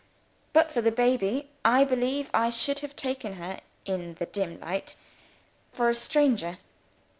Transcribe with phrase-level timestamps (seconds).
[0.51, 4.95] But for the baby, I believe I should have taken her, in the dim light,
[5.71, 6.57] for a stranger!